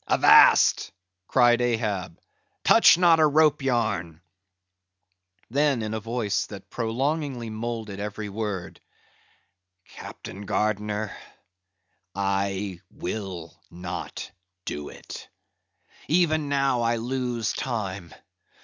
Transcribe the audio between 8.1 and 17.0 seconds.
word—"Captain Gardiner, I will not do it. Even now I